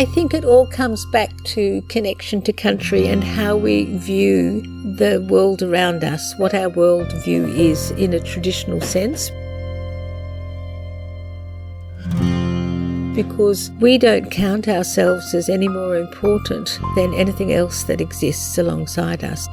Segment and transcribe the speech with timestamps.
[0.00, 4.62] I think it all comes back to connection to country and how we view
[4.96, 9.28] the world around us, what our world view is in a traditional sense.
[13.14, 19.22] Because we don't count ourselves as any more important than anything else that exists alongside
[19.22, 19.44] us.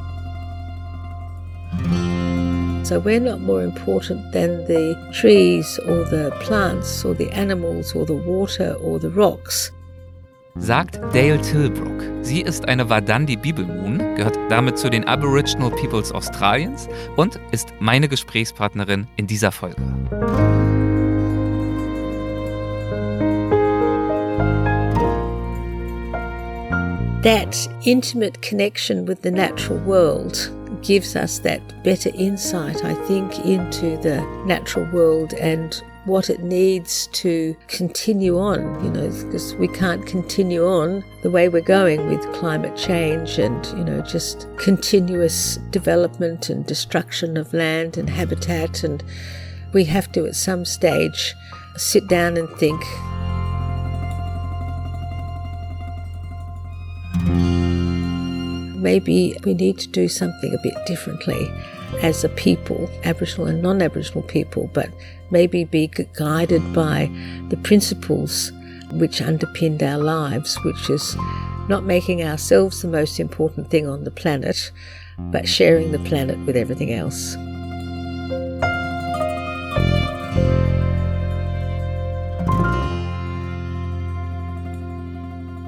[2.88, 8.06] So we're not more important than the trees or the plants or the animals or
[8.06, 9.72] the water or the rocks.
[10.60, 12.04] Sagt Dale Tilbrook.
[12.22, 18.08] Sie ist eine Wadandi Bibelmoon, gehört damit zu den Aboriginal Peoples Australiens und ist meine
[18.10, 19.82] Gesprächspartnerin in dieser Folge.
[27.24, 34.02] That intimate connection with the natural world gives us that better insight, I think, into
[34.02, 40.06] the natural world and what it needs to continue on, you know, because we can't
[40.08, 46.50] continue on the way we're going with climate change and, you know, just continuous development
[46.50, 48.86] and destruction of land and habitat.
[48.86, 49.04] And
[49.74, 51.36] we have to, at some stage,
[51.76, 52.82] sit down and think.
[58.82, 61.52] Maybe we need to do something a bit differently
[62.02, 64.90] as a people, Aboriginal and non Aboriginal people, but
[65.32, 67.12] maybe be guided by
[67.50, 68.52] the principles
[68.94, 71.16] which underpinned our lives, which is
[71.68, 74.72] not making ourselves the most important thing on the planet,
[75.18, 77.36] but sharing the planet with everything else.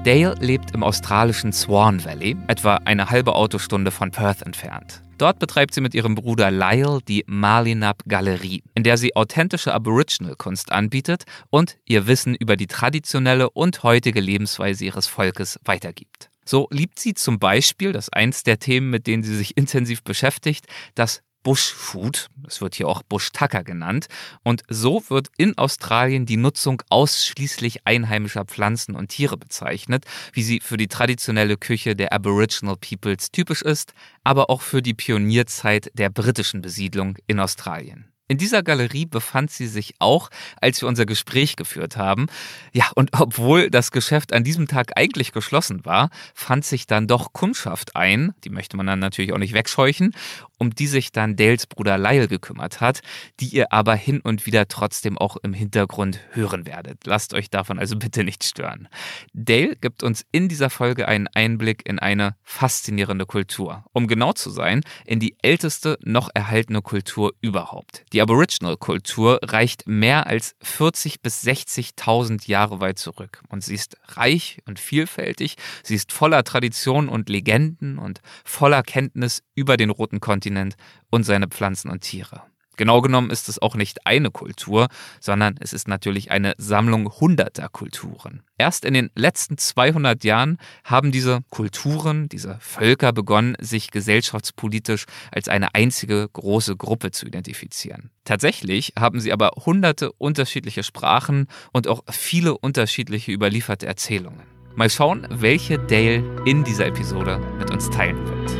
[0.02, 5.02] Dale lebt im australischen Swan Valley, etwa eine halbe Autostunde von Perth entfernt.
[5.18, 10.72] Dort betreibt sie mit ihrem Bruder Lyle die Malinab Galerie, in der sie authentische Aboriginal-Kunst
[10.72, 16.30] anbietet und ihr Wissen über die traditionelle und heutige Lebensweise ihres Volkes weitergibt.
[16.46, 20.02] So liebt sie zum Beispiel, das ist eins der Themen, mit denen sie sich intensiv
[20.02, 20.64] beschäftigt,
[20.94, 24.08] das Bushfood, es wird hier auch Bush Tucker genannt,
[24.42, 30.60] und so wird in Australien die Nutzung ausschließlich einheimischer Pflanzen und Tiere bezeichnet, wie sie
[30.60, 36.10] für die traditionelle Küche der Aboriginal Peoples typisch ist, aber auch für die Pionierzeit der
[36.10, 38.09] britischen Besiedlung in Australien.
[38.30, 40.30] In dieser Galerie befand sie sich auch,
[40.60, 42.26] als wir unser Gespräch geführt haben.
[42.72, 47.32] Ja, und obwohl das Geschäft an diesem Tag eigentlich geschlossen war, fand sich dann doch
[47.32, 50.14] Kundschaft ein, die möchte man dann natürlich auch nicht wegscheuchen,
[50.58, 53.00] um die sich dann Dales Bruder Lyle gekümmert hat,
[53.40, 57.06] die ihr aber hin und wieder trotzdem auch im Hintergrund hören werdet.
[57.06, 58.86] Lasst euch davon also bitte nicht stören.
[59.32, 63.84] Dale gibt uns in dieser Folge einen Einblick in eine faszinierende Kultur.
[63.92, 68.04] Um genau zu sein, in die älteste noch erhaltene Kultur überhaupt.
[68.12, 74.58] Die Aboriginal-Kultur reicht mehr als 40 bis 60.000 Jahre weit zurück und sie ist reich
[74.66, 75.56] und vielfältig.
[75.82, 80.76] Sie ist voller Tradition und Legenden und voller Kenntnis über den roten Kontinent
[81.10, 82.42] und seine Pflanzen und Tiere.
[82.80, 84.88] Genau genommen ist es auch nicht eine Kultur,
[85.20, 88.40] sondern es ist natürlich eine Sammlung hunderter Kulturen.
[88.56, 95.48] Erst in den letzten 200 Jahren haben diese Kulturen, diese Völker begonnen, sich gesellschaftspolitisch als
[95.48, 98.12] eine einzige große Gruppe zu identifizieren.
[98.24, 104.44] Tatsächlich haben sie aber hunderte unterschiedliche Sprachen und auch viele unterschiedliche überlieferte Erzählungen.
[104.74, 108.59] Mal schauen, welche Dale in dieser Episode mit uns teilen wird.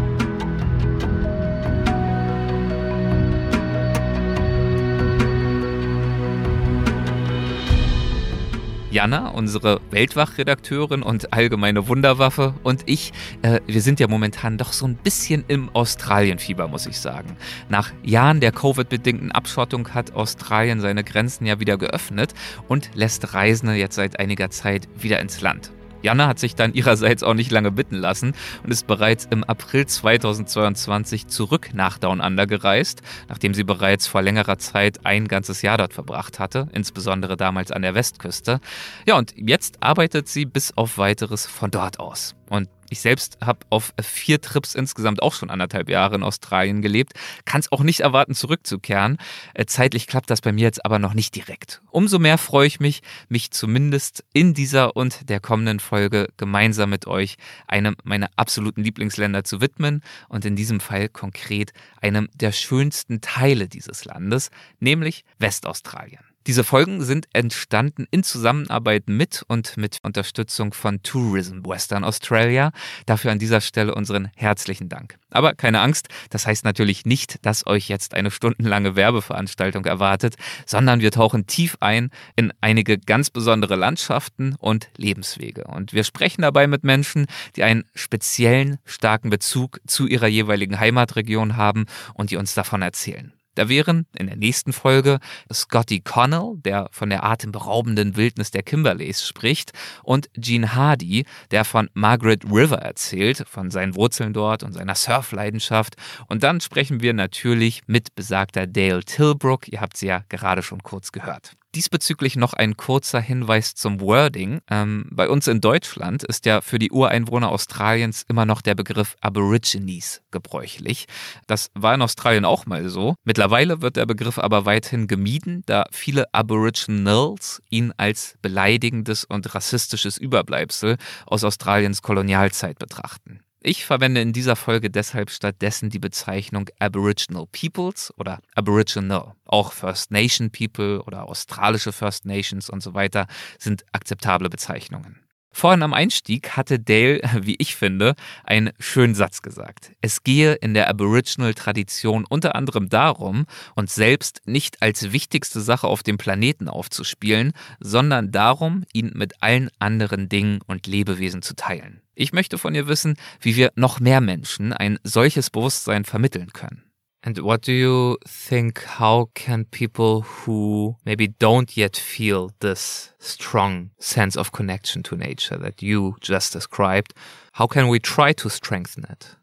[8.91, 14.85] Jana, unsere Weltwachredakteurin und allgemeine Wunderwaffe und ich, äh, wir sind ja momentan doch so
[14.85, 17.37] ein bisschen im Australienfieber, muss ich sagen.
[17.69, 22.33] Nach Jahren der Covid-bedingten Abschottung hat Australien seine Grenzen ja wieder geöffnet
[22.67, 25.71] und lässt Reisende jetzt seit einiger Zeit wieder ins Land.
[26.01, 28.33] Jana hat sich dann ihrerseits auch nicht lange bitten lassen
[28.63, 34.21] und ist bereits im April 2022 zurück nach Down Under gereist, nachdem sie bereits vor
[34.21, 38.59] längerer Zeit ein ganzes Jahr dort verbracht hatte, insbesondere damals an der Westküste.
[39.05, 42.35] Ja, und jetzt arbeitet sie bis auf weiteres von dort aus.
[42.49, 47.13] Und Ich selbst habe auf vier Trips insgesamt auch schon anderthalb Jahre in Australien gelebt,
[47.45, 49.17] kann es auch nicht erwarten, zurückzukehren.
[49.53, 51.81] Äh, zeitlich klappt das bei mir jetzt aber noch nicht direkt.
[51.89, 57.07] Umso mehr freue ich mich, mich zumindest in dieser und der kommenden Folge gemeinsam mit
[57.07, 61.71] euch einem meiner absoluten Lieblingsländer zu widmen und in diesem Fall konkret
[62.01, 64.51] einem der schönsten Teile dieses Landes,
[64.81, 66.30] nämlich Westaustralien.
[66.47, 72.71] Diese Folgen sind entstanden in Zusammenarbeit mit und mit Unterstützung von Tourism Western Australia.
[73.05, 75.19] Dafür an dieser Stelle unseren herzlichen Dank.
[75.29, 80.35] Aber keine Angst, das heißt natürlich nicht, dass euch jetzt eine stundenlange Werbeveranstaltung erwartet,
[80.65, 85.65] sondern wir tauchen tief ein in einige ganz besondere Landschaften und Lebenswege.
[85.65, 91.55] Und wir sprechen dabei mit Menschen, die einen speziellen, starken Bezug zu ihrer jeweiligen Heimatregion
[91.55, 91.85] haben
[92.15, 93.31] und die uns davon erzählen.
[93.55, 95.19] Da wären in der nächsten Folge
[95.51, 101.89] Scotty Connell, der von der atemberaubenden Wildnis der Kimberleys spricht, und Gene Hardy, der von
[101.93, 105.95] Margaret River erzählt, von seinen Wurzeln dort und seiner Surfleidenschaft.
[106.27, 109.67] Und dann sprechen wir natürlich mit besagter Dale Tilbrook.
[109.67, 111.55] Ihr habt sie ja gerade schon kurz gehört.
[111.73, 114.59] Diesbezüglich noch ein kurzer Hinweis zum Wording.
[114.69, 119.15] Ähm, bei uns in Deutschland ist ja für die Ureinwohner Australiens immer noch der Begriff
[119.21, 121.05] Aborigines gebräuchlich.
[121.47, 123.15] Das war in Australien auch mal so.
[123.23, 130.17] Mittlerweile wird der Begriff aber weithin gemieden, da viele Aboriginals ihn als beleidigendes und rassistisches
[130.17, 133.39] Überbleibsel aus Australiens Kolonialzeit betrachten.
[133.63, 139.35] Ich verwende in dieser Folge deshalb stattdessen die Bezeichnung Aboriginal Peoples oder Aboriginal.
[139.45, 143.27] Auch First Nation People oder australische First Nations und so weiter
[143.59, 145.19] sind akzeptable Bezeichnungen.
[145.51, 149.91] Vorhin am Einstieg hatte Dale, wie ich finde, einen schönen Satz gesagt.
[150.01, 156.01] Es gehe in der Aboriginal-Tradition unter anderem darum, uns selbst nicht als wichtigste Sache auf
[156.01, 162.00] dem Planeten aufzuspielen, sondern darum, ihn mit allen anderen Dingen und Lebewesen zu teilen.
[162.15, 166.83] Ich möchte von ihr wissen, wie wir noch mehr Menschen ein solches Bewusstsein vermitteln können.
[167.23, 168.99] And what do you think?
[168.99, 175.57] How can people who maybe don't yet feel this strong sense of connection to nature
[175.59, 177.13] that you just described,
[177.53, 179.35] how can we try to strengthen it?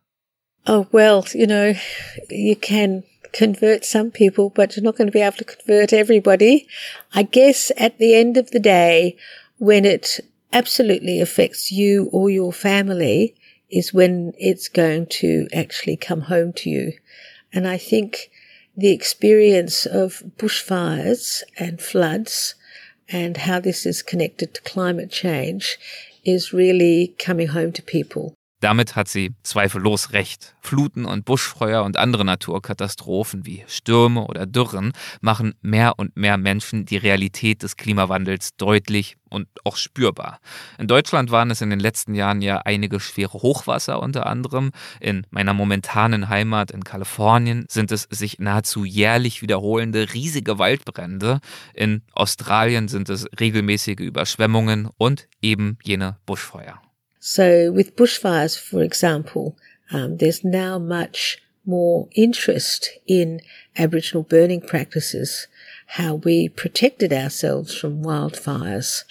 [0.66, 1.74] Oh, well, you know,
[2.28, 6.66] you can convert some people, but you're not going to be able to convert everybody.
[7.14, 9.16] I guess at the end of the day,
[9.58, 10.20] when it
[10.52, 13.34] absolutely affects you or your family,
[13.70, 16.92] is when it's going to actually come home to you.
[17.52, 18.30] And I think
[18.76, 22.54] the experience of bushfires and floods
[23.08, 25.78] and how this is connected to climate change
[26.24, 28.34] is really coming home to people.
[28.60, 30.56] Damit hat sie zweifellos recht.
[30.60, 36.84] Fluten und Buschfeuer und andere Naturkatastrophen wie Stürme oder Dürren machen mehr und mehr Menschen
[36.84, 40.40] die Realität des Klimawandels deutlich und auch spürbar.
[40.78, 44.72] In Deutschland waren es in den letzten Jahren ja einige schwere Hochwasser unter anderem.
[45.00, 51.40] In meiner momentanen Heimat in Kalifornien sind es sich nahezu jährlich wiederholende riesige Waldbrände.
[51.74, 56.80] In Australien sind es regelmäßige Überschwemmungen und eben jene Buschfeuer.
[57.20, 59.56] So with bushfires, for example,
[59.90, 63.40] um, there's now much more interest in
[63.76, 65.46] Aboriginal burning practices,
[65.88, 69.04] how we protected ourselves from wildfires,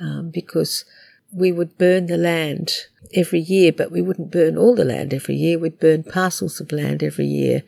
[0.00, 0.84] um, because
[1.32, 2.72] we would burn the land
[3.12, 5.58] every year, but we wouldn't burn all the land every year.
[5.58, 7.62] We'd burn parcels of land every year.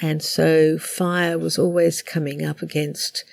[0.00, 3.24] And so fire was always coming up against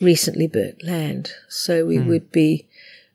[0.00, 1.32] recently burnt land.
[1.48, 2.06] So we mm.
[2.06, 2.66] would be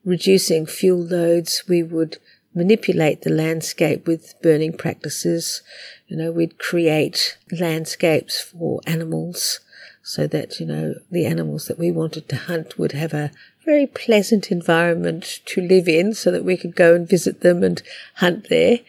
[0.05, 1.63] reducing fuel loads.
[1.67, 2.17] We would
[2.53, 5.61] manipulate the landscape with burning practices.
[6.07, 9.59] You know, we'd create landscapes for animals
[10.01, 13.31] so that, you know, the animals that we wanted to hunt would have a
[13.65, 17.81] very pleasant environment to live in so that we could go and visit them and
[18.15, 18.79] hunt there.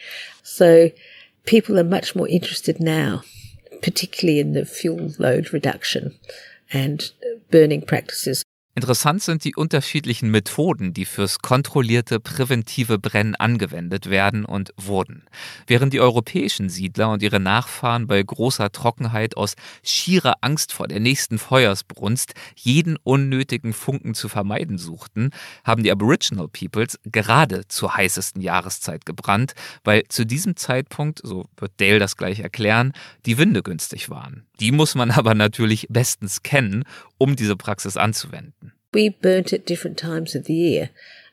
[0.42, 0.90] So
[1.47, 3.23] people are much more interested now,
[3.83, 6.18] particularly in the fuel load reduction
[6.73, 7.12] and
[7.50, 8.44] burning practices.
[8.76, 15.23] Interessant sind die unterschiedlichen Methoden, die fürs kontrollierte präventive Brennen angewendet werden und wurden.
[15.69, 19.54] Während die europäischen Siedler und ihre Nachfahren bei großer Trockenheit aus
[19.85, 25.31] schierer Angst vor der nächsten Feuersbrunst jeden unnötigen Funken zu vermeiden suchten,
[25.62, 29.54] haben die Aboriginal Peoples gerade zur heißesten Jahreszeit gebrannt,
[29.85, 32.93] weil zu diesem Zeitpunkt, so wird Dale das gleich erklären,
[33.25, 34.47] die Winde günstig waren.
[34.61, 36.84] Die muss man aber natürlich bestens kennen,
[37.18, 38.73] um diese Praxis anzuwenden.
[38.92, 40.90] We burnt at different times of the year.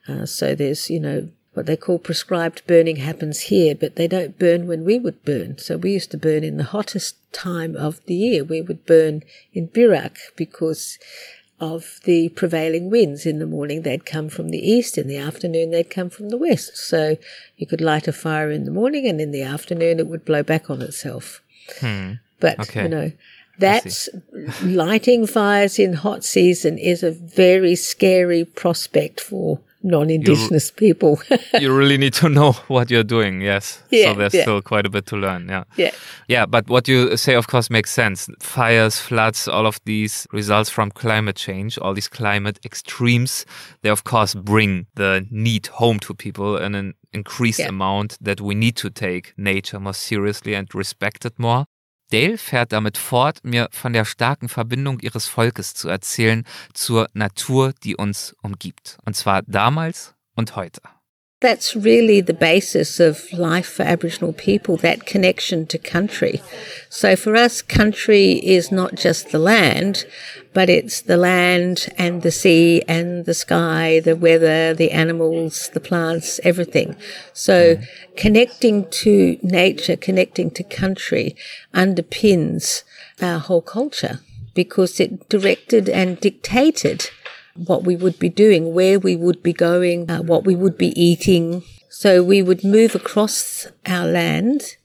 [0.08, 4.40] Uh, so there's, you know, what they call prescribed burning happens here, but they don't
[4.40, 5.58] burn when we would burn.
[5.58, 8.44] So we used to burn in the hottest time of the year.
[8.44, 9.24] We would burn
[9.54, 10.98] in Birak because
[11.60, 13.26] of the prevailing winds.
[13.26, 14.98] In the morning, they'd come from the east.
[14.98, 16.78] In the afternoon, they'd come from the west.
[16.78, 17.18] So
[17.58, 20.42] you could light a fire in the morning, and in the afternoon, it would blow
[20.42, 21.42] back on itself.
[21.80, 22.14] Hmm.
[22.42, 22.84] But, Okay.
[22.84, 23.12] you know,
[23.60, 24.10] that's
[24.64, 31.20] lighting fires in hot season is a very scary prospect for non-indigenous people.
[31.60, 33.82] you really need to know what you're doing, yes.
[33.90, 34.42] Yeah, so there's yeah.
[34.44, 35.64] still quite a bit to learn, yeah.
[35.76, 35.92] yeah.
[36.28, 38.30] Yeah, but what you say, of course, makes sense.
[38.40, 43.46] Fires, floods, all of these results from climate change, all these climate extremes,
[43.82, 47.70] they of course bring the need home to people in an increased Yeah.
[47.70, 51.66] amount that we need to take nature more seriously and respect it more.
[52.12, 57.74] Dale fährt damit fort, mir von der starken Verbindung ihres Volkes zu erzählen zur Natur,
[57.84, 58.98] die uns umgibt.
[59.06, 60.82] Und zwar damals und heute.
[61.42, 66.40] That's really the basis of life for Aboriginal people, that connection to country.
[66.88, 70.06] So for us, country is not just the land,
[70.54, 75.80] but it's the land and the sea and the sky, the weather, the animals, the
[75.80, 76.96] plants, everything.
[77.34, 77.84] So hmm.
[78.16, 81.36] connecting to nature, connecting to country
[81.74, 82.84] underpins
[83.20, 84.20] our whole culture
[84.54, 87.10] because it directed and dictated
[87.56, 91.00] what we would be doing, where we would be going, uh, what we would be
[91.02, 91.64] eating.
[91.90, 94.78] So we would move across our land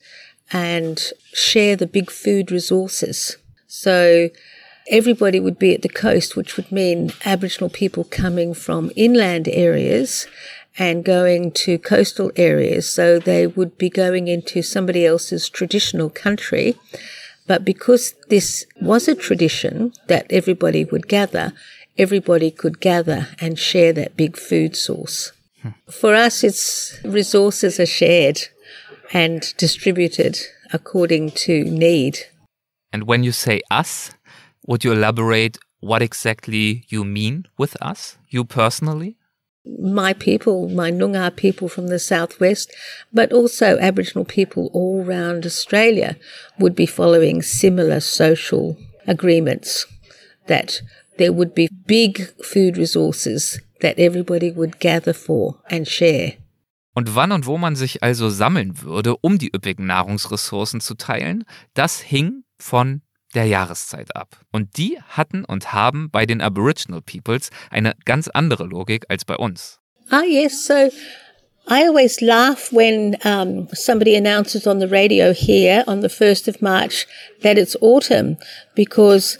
[0.52, 1.00] and
[1.32, 3.36] share the big food resources.
[3.66, 4.30] So
[4.88, 10.26] everybody would be at the coast, which would mean Aboriginal people coming from inland areas
[10.78, 12.88] and going to coastal areas.
[12.88, 16.76] So they would be going into somebody else's traditional country.
[17.46, 21.52] But because this was a tradition that everybody would gather,
[21.98, 25.32] everybody could gather and share that big food source.
[25.90, 28.40] For us, it's resources are shared
[29.12, 30.38] and distributed
[30.72, 32.18] according to need.
[32.92, 34.12] And when you say us,
[34.66, 39.16] would you elaborate what exactly you mean with us, you personally?
[39.66, 42.72] my people, my Noongar people from the southwest,
[43.12, 46.16] but also Aboriginal people all around Australia
[46.58, 49.86] would be following similar social agreements
[50.46, 50.80] that
[51.18, 56.34] there would be big food resources that everybody would gather for and share.
[56.94, 61.44] Und wann und wo man sich also sammeln würde, um die üppigen Nahrungsressourcen zu teilen,
[61.74, 63.02] das hing von
[63.34, 64.40] der Jahreszeit ab.
[64.50, 69.36] Und die hatten und haben bei den Aboriginal Peoples eine ganz andere Logik als bei
[69.36, 69.78] uns.
[70.08, 70.66] Ah, yes.
[70.66, 70.74] So
[71.68, 76.62] I always laugh when um, somebody announces on the radio here on the 1st of
[76.62, 77.06] March
[77.42, 78.36] that it's autumn
[78.76, 79.36] because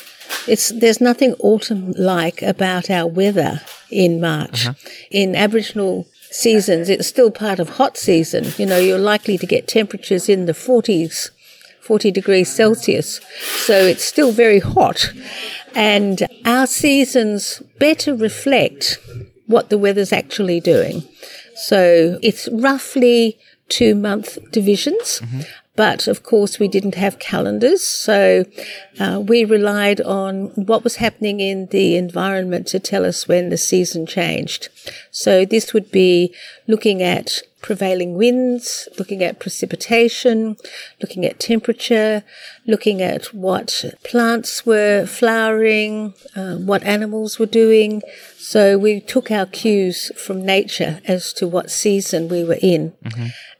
[0.48, 4.66] it's, there's nothing autumn like about our weather in March.
[5.12, 8.46] In Aboriginal seasons, it's still part of hot season.
[8.58, 11.30] You know, you're likely to get temperatures in the 40s.
[11.80, 13.20] 40 degrees Celsius.
[13.64, 15.12] So it's still very hot.
[15.76, 18.98] And our seasons better reflect
[19.46, 21.04] what the weather's actually doing.
[21.56, 25.20] So it's roughly two month divisions.
[25.76, 28.46] But of course, we didn't have calendars, so
[28.98, 33.58] uh, we relied on what was happening in the environment to tell us when the
[33.58, 34.70] season changed.
[35.10, 36.34] So this would be
[36.66, 40.56] looking at prevailing winds, looking at precipitation,
[41.02, 42.22] looking at temperature,
[42.64, 48.02] looking at what plants were flowering, uh, what animals were doing.
[48.38, 52.92] So we took our cues from nature as to what season we were in.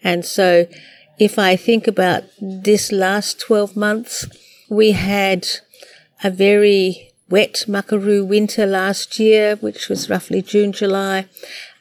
[0.04, 0.68] And so
[1.18, 4.24] if I think about this last 12 months,
[4.68, 5.48] we had
[6.22, 11.26] a very wet Makuru winter last year, which was roughly June, July.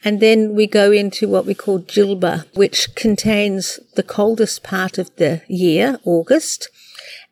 [0.05, 5.13] And then we go into what we call Djilba, which contains the coldest part of
[5.15, 6.69] the year, August,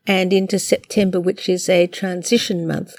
[0.08, 2.96] and into September, which is a transition month.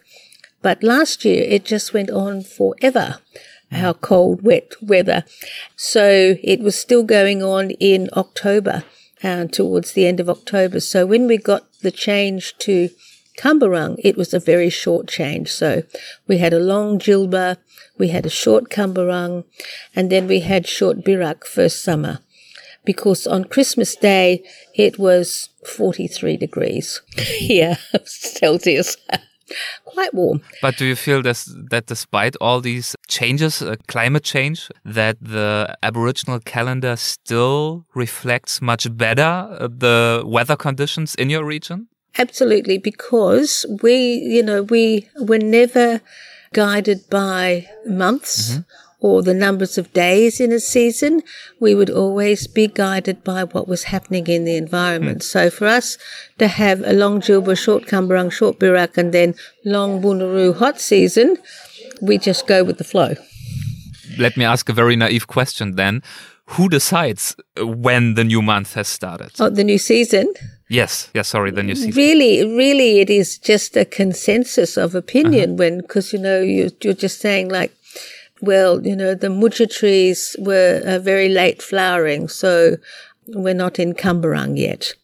[0.62, 3.18] But last year it just went on forever,
[3.72, 5.24] our cold, wet weather.
[5.74, 8.84] So it was still going on in October,
[9.24, 10.78] uh, towards the end of October.
[10.78, 12.90] So when we got the change to
[13.38, 15.50] Kambarang, it was a very short change.
[15.50, 15.82] So
[16.28, 17.56] we had a long Djilba,
[17.98, 19.44] we had a short Kambarang,
[19.94, 22.20] and then we had short Birak first summer.
[22.84, 28.96] Because on Christmas Day, it was 43 degrees here, Celsius.
[29.84, 30.40] Quite warm.
[30.62, 35.76] But do you feel this, that despite all these changes, uh, climate change, that the
[35.82, 39.22] Aboriginal calendar still reflects much better
[39.60, 41.88] uh, the weather conditions in your region?
[42.16, 46.00] Absolutely, because we, you know, we were never
[46.52, 48.59] guided by months
[49.00, 51.23] or the numbers of days in a season.
[51.61, 55.18] We would always be guided by what was happening in the environment.
[55.18, 55.25] Mm.
[55.25, 55.99] So for us
[56.38, 61.37] to have a long Djilba, short Kambarang, short Birak, and then long Bunuru hot season,
[62.00, 63.14] we just go with the flow.
[64.16, 66.02] Let me ask a very naive question then.
[66.56, 69.33] Who decides when the new month has started?
[69.38, 70.33] Oh, the new season?
[70.74, 71.92] Yes, yes, sorry, then you see.
[71.92, 75.58] Really, really, it is just a consensus of opinion uh -huh.
[75.58, 77.72] when, because, you know, you, you're just saying like,
[78.40, 82.76] well, you know, the moodjar trees were uh, very late flowering, so
[83.26, 84.94] we're not in Kambarang yet.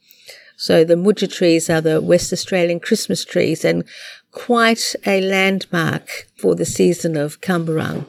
[0.56, 3.84] So the moodjar trees are the West Australian Christmas trees and
[4.32, 8.04] quite a landmark for the season of Kambarang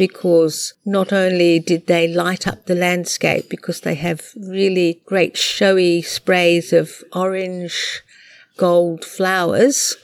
[0.00, 6.00] because not only did they light up the landscape because they have really great showy
[6.00, 8.00] sprays of orange
[8.56, 9.96] gold flowers,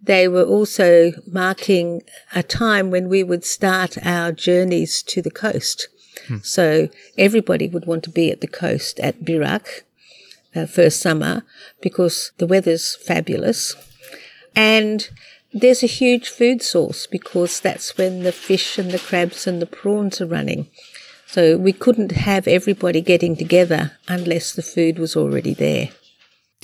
[0.00, 2.00] they were also marking
[2.34, 5.88] a time when we would start our journeys to the coast.
[6.26, 6.38] Hmm.
[6.42, 9.82] So everybody would want to be at the coast at Birak
[10.56, 11.44] uh, first summer
[11.82, 13.76] because the weather's fabulous.
[14.56, 15.06] And
[15.52, 19.66] there's a huge food source because that's when the fish and the crabs and the
[19.66, 20.68] prawns are running.
[21.26, 25.90] So we couldn't have everybody getting together unless the food was already there.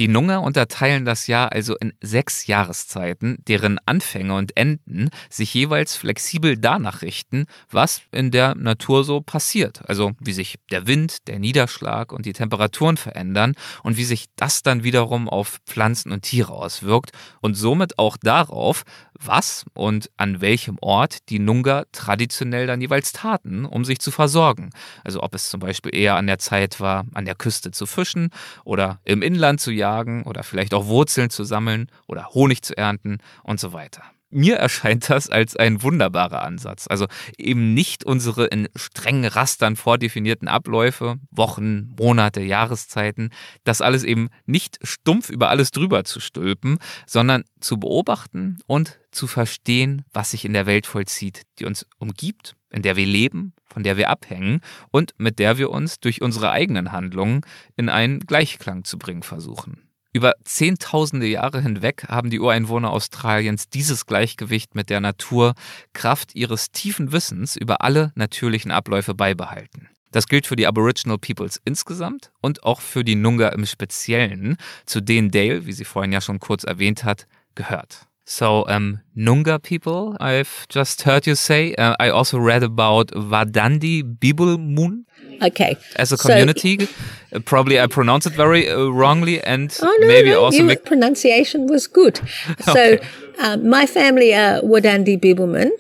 [0.00, 5.94] Die Nunga unterteilen das Jahr also in sechs Jahreszeiten, deren Anfänge und Enden sich jeweils
[5.94, 9.88] flexibel danach richten, was in der Natur so passiert.
[9.88, 14.64] Also wie sich der Wind, der Niederschlag und die Temperaturen verändern und wie sich das
[14.64, 18.82] dann wiederum auf Pflanzen und Tiere auswirkt und somit auch darauf,
[19.20, 24.70] was und an welchem Ort die Nunga traditionell dann jeweils taten, um sich zu versorgen.
[25.04, 28.30] Also ob es zum Beispiel eher an der Zeit war, an der Küste zu fischen
[28.64, 29.83] oder im Inland zu jagen
[30.24, 34.02] oder vielleicht auch Wurzeln zu sammeln oder Honig zu ernten und so weiter
[34.34, 36.86] mir erscheint das als ein wunderbarer Ansatz.
[36.88, 37.06] Also
[37.38, 43.30] eben nicht unsere in strengen Rastern vordefinierten Abläufe, Wochen, Monate, Jahreszeiten,
[43.62, 49.26] das alles eben nicht stumpf über alles drüber zu stülpen, sondern zu beobachten und zu
[49.26, 53.84] verstehen, was sich in der Welt vollzieht, die uns umgibt, in der wir leben, von
[53.84, 54.60] der wir abhängen
[54.90, 57.42] und mit der wir uns durch unsere eigenen Handlungen
[57.76, 59.83] in einen Gleichklang zu bringen versuchen.
[60.14, 65.54] Über zehntausende Jahre hinweg haben die Ureinwohner Australiens dieses Gleichgewicht mit der Natur
[65.92, 69.88] Kraft ihres tiefen Wissens über alle natürlichen Abläufe beibehalten.
[70.12, 74.56] Das gilt für die Aboriginal Peoples insgesamt und auch für die Nunga im Speziellen,
[74.86, 78.06] zu denen Dale, wie sie vorhin ja schon kurz erwähnt hat, gehört.
[78.24, 81.74] So, um, Nunga people, I've just heard you say.
[81.76, 85.06] Uh, I also read about Vadandi Bibulmun.
[85.42, 85.76] Okay.
[85.96, 90.30] As a community, so, probably I pronounced it very uh, wrongly, and oh, no, maybe
[90.30, 92.20] no, also your pronunciation was good.
[92.60, 93.06] So, okay.
[93.38, 95.70] uh, my family are Wadandi Bibbulmun,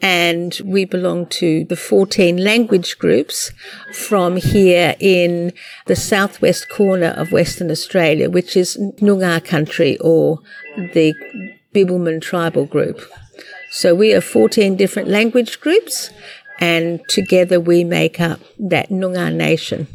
[0.00, 3.52] and we belong to the 14 language groups
[3.92, 5.52] from here in
[5.86, 10.40] the southwest corner of Western Australia, which is Noongar country or
[10.76, 11.14] the
[11.74, 13.00] Bibbulmun tribal group.
[13.70, 16.10] So we are 14 different language groups
[16.60, 19.86] and together we make up that Noongar nation.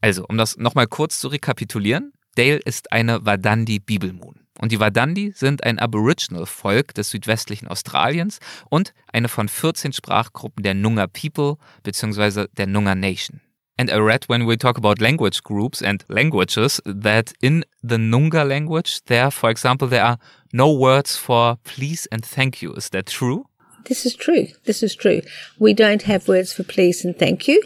[0.00, 4.40] Also, um das nochmal kurz zu rekapitulieren, Dale ist eine Wadandi Bibelmoon.
[4.60, 10.74] Und die Wadandi sind ein Aboriginal-Volk des südwestlichen Australiens und eine von 14 Sprachgruppen der
[10.74, 12.46] Noongar People bzw.
[12.56, 13.40] der Noongar Nation.
[13.78, 18.44] And I read when we talk about language groups and languages that in the Noongar
[18.44, 20.18] language, there, for example, there are
[20.52, 22.72] no words for please and thank you.
[22.74, 23.46] Is that true?
[23.86, 24.48] This is true.
[24.64, 25.22] This is true.
[25.58, 27.62] We don't have words for please and thank you.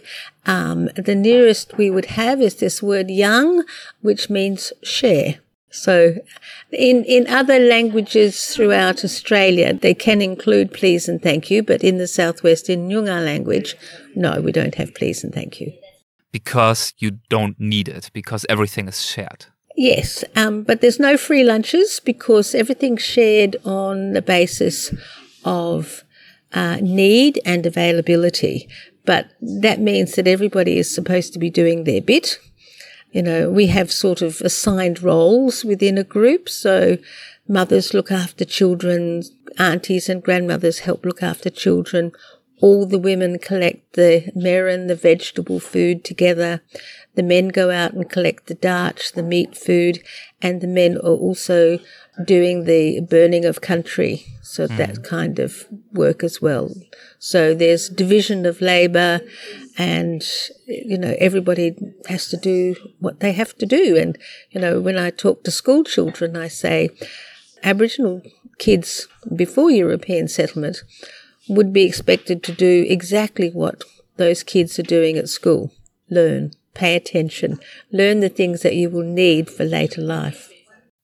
[0.46, 3.64] Um, the nearest we would have is this word young,
[4.00, 5.36] which means share.
[5.70, 6.14] So
[6.72, 11.98] in, in other languages throughout Australia, they can include please and thank you, but in
[11.98, 13.76] the Southwest, in Noongar language,
[14.14, 15.72] no, we don't have please and thank you.
[16.32, 19.46] Because you don't need it, because everything is shared.
[19.76, 24.94] Yes, um, but there's no free lunches because everything's shared on the basis
[25.44, 26.04] of
[26.56, 28.66] uh, need and availability.
[29.04, 32.38] But that means that everybody is supposed to be doing their bit.
[33.12, 36.48] You know, we have sort of assigned roles within a group.
[36.48, 36.96] So
[37.46, 39.22] mothers look after children,
[39.58, 42.12] aunties and grandmothers help look after children.
[42.62, 46.62] All the women collect the merrin, the vegetable food together.
[47.16, 50.02] The men go out and collect the darch, the meat food,
[50.40, 51.78] and the men are also
[52.24, 54.24] doing the burning of country.
[54.42, 54.76] So mm.
[54.76, 56.70] that kind of work as well.
[57.18, 59.20] So there's division of labor
[59.76, 60.24] and,
[60.66, 61.76] you know, everybody
[62.08, 63.96] has to do what they have to do.
[63.96, 64.16] And,
[64.50, 66.90] you know, when I talk to school children, I say
[67.62, 68.22] Aboriginal
[68.58, 70.82] kids before European settlement
[71.48, 73.82] would be expected to do exactly what
[74.16, 75.72] those kids are doing at school
[76.08, 77.58] learn, pay attention,
[77.90, 80.50] learn the things that you will need for later life.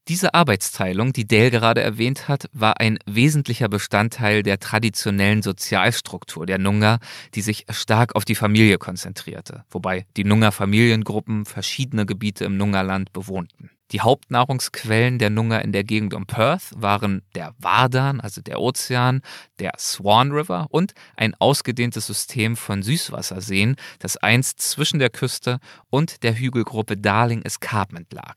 [0.08, 6.58] Diese Arbeitsteilung, die Dale gerade erwähnt hat, war ein wesentlicher Bestandteil der traditionellen Sozialstruktur der
[6.58, 6.98] Nunga,
[7.34, 13.70] die sich stark auf die Familie konzentrierte, wobei die Nunga-Familiengruppen verschiedene Gebiete im Nungaland bewohnten.
[13.92, 19.20] Die Hauptnahrungsquellen der Nunga in der Gegend um Perth waren der Wardan, also der Ozean,
[19.58, 25.58] der Swan River und ein ausgedehntes System von Süßwasserseen, das einst zwischen der Küste
[25.90, 28.36] und der Hügelgruppe Darling Escarpment lag.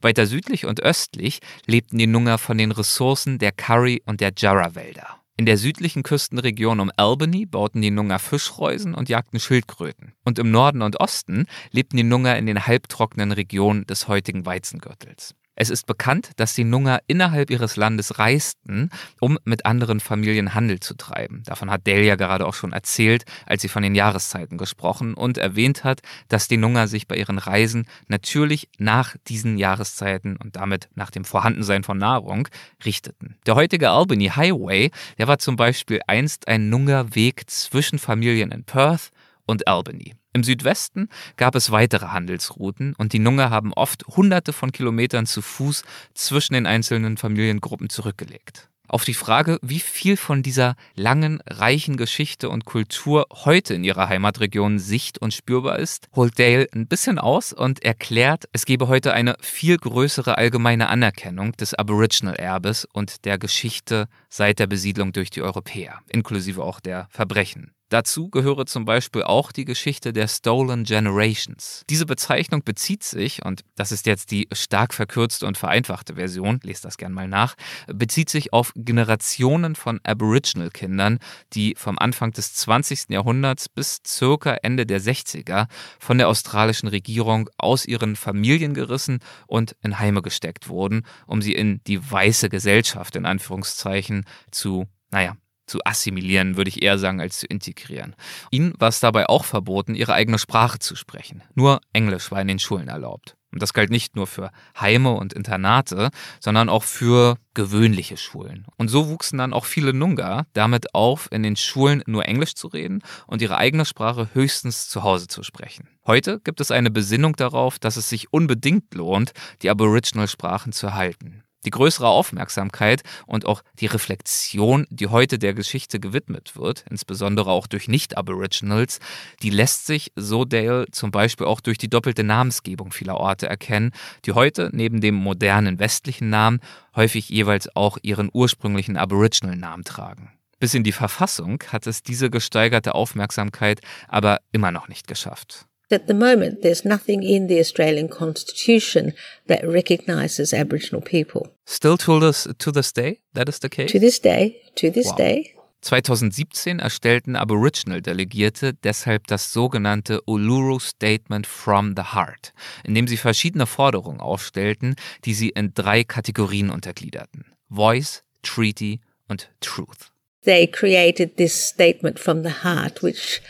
[0.00, 5.20] Weiter südlich und östlich lebten die Nunga von den Ressourcen der Curry- und der Jarrah-Wälder.
[5.38, 10.14] In der südlichen Küstenregion um Albany bauten die Nunga Fischreusen und jagten Schildkröten.
[10.24, 15.34] Und im Norden und Osten lebten die Nunga in den halbtrockenen Regionen des heutigen Weizengürtels.
[15.56, 18.90] Es ist bekannt, dass die Nunga innerhalb ihres Landes reisten,
[19.20, 21.42] um mit anderen Familien Handel zu treiben.
[21.46, 25.82] Davon hat Delia gerade auch schon erzählt, als sie von den Jahreszeiten gesprochen und erwähnt
[25.82, 31.10] hat, dass die Nunga sich bei ihren Reisen natürlich nach diesen Jahreszeiten und damit nach
[31.10, 32.48] dem Vorhandensein von Nahrung
[32.84, 33.36] richteten.
[33.46, 39.10] Der heutige Albany Highway, der war zum Beispiel einst ein Nunga-Weg zwischen Familien in Perth
[39.46, 40.14] und Albany.
[40.36, 45.40] Im Südwesten gab es weitere Handelsrouten und die Nunga haben oft hunderte von Kilometern zu
[45.40, 48.68] Fuß zwischen den einzelnen Familiengruppen zurückgelegt.
[48.86, 54.10] Auf die Frage, wie viel von dieser langen, reichen Geschichte und Kultur heute in ihrer
[54.10, 59.14] Heimatregion sicht- und spürbar ist, holt Dale ein bisschen aus und erklärt, es gebe heute
[59.14, 65.40] eine viel größere allgemeine Anerkennung des Aboriginal-Erbes und der Geschichte seit der Besiedlung durch die
[65.40, 67.72] Europäer, inklusive auch der Verbrechen.
[67.88, 71.84] Dazu gehöre zum Beispiel auch die Geschichte der Stolen Generations.
[71.88, 76.84] Diese Bezeichnung bezieht sich, und das ist jetzt die stark verkürzte und vereinfachte Version, lest
[76.84, 77.54] das gern mal nach,
[77.86, 81.20] bezieht sich auf Generationen von Aboriginal-Kindern,
[81.52, 83.10] die vom Anfang des 20.
[83.10, 85.68] Jahrhunderts bis circa Ende der 60er
[86.00, 91.54] von der australischen Regierung aus ihren Familien gerissen und in Heime gesteckt wurden, um sie
[91.54, 97.38] in die weiße Gesellschaft in Anführungszeichen zu, naja, zu assimilieren, würde ich eher sagen, als
[97.38, 98.14] zu integrieren.
[98.50, 101.42] Ihnen war es dabei auch verboten, ihre eigene Sprache zu sprechen.
[101.54, 103.36] Nur Englisch war in den Schulen erlaubt.
[103.56, 108.66] Und das galt nicht nur für Heime und Internate, sondern auch für gewöhnliche Schulen.
[108.76, 112.66] Und so wuchsen dann auch viele Nunga damit auf, in den Schulen nur Englisch zu
[112.66, 115.88] reden und ihre eigene Sprache höchstens zu Hause zu sprechen.
[116.06, 121.42] Heute gibt es eine Besinnung darauf, dass es sich unbedingt lohnt, die Aboriginal-Sprachen zu erhalten.
[121.66, 127.66] Die größere Aufmerksamkeit und auch die Reflexion, die heute der Geschichte gewidmet wird, insbesondere auch
[127.66, 129.00] durch Nicht-Aboriginals,
[129.42, 133.90] die lässt sich, so Dale, zum Beispiel auch durch die doppelte Namensgebung vieler Orte erkennen,
[134.24, 136.60] die heute neben dem modernen westlichen Namen
[136.94, 140.30] häufig jeweils auch ihren ursprünglichen Aboriginal-Namen tragen.
[140.60, 145.66] Bis in die Verfassung hat es diese gesteigerte Aufmerksamkeit aber immer noch nicht geschafft.
[145.88, 149.12] At the moment, there's nothing in the Australian Constitution
[149.46, 151.52] that recognises Aboriginal people.
[151.64, 153.92] Still to this, to this day, that is the case?
[153.92, 155.16] To this day, to this wow.
[155.16, 155.52] day.
[155.82, 163.66] 2017 erstellten Aboriginal-Delegierte deshalb das sogenannte Uluru Statement from the Heart, in dem sie verschiedene
[163.66, 170.10] Forderungen aufstellten, die sie in drei Kategorien untergliederten: Voice, Treaty und Truth.
[170.44, 173.40] They created this statement from the heart, which